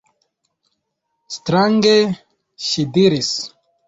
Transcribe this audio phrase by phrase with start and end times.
[1.35, 1.91] Strange,
[2.69, 3.31] ŝi diris.